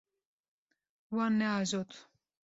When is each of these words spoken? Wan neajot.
Wan 1.15 1.33
neajot. 1.39 1.91